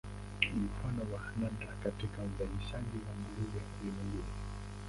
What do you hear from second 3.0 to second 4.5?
wa nguruwe ulimwenguni.